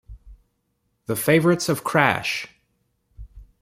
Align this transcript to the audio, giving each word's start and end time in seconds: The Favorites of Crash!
The 1.05 1.15
Favorites 1.15 1.69
of 1.69 1.83
Crash! 1.83 2.47